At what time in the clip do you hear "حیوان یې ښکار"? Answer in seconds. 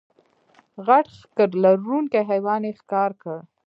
2.29-3.11